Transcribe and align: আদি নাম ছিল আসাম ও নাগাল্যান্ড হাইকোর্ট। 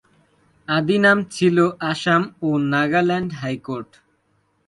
আদি 0.67 0.97
নাম 1.05 1.17
ছিল 1.35 1.57
আসাম 1.91 2.21
ও 2.47 2.49
নাগাল্যান্ড 2.73 3.29
হাইকোর্ট। 3.41 3.91